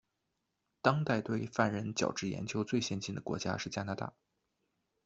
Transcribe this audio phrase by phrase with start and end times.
[0.81, 4.11] 当代对犯人矫治研究最先进的国家是加拿大。